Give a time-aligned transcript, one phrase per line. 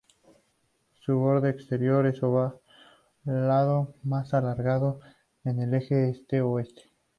[1.01, 4.99] Su borde exterior es ovalado, más alargado
[5.43, 6.89] en el eje este-oeste.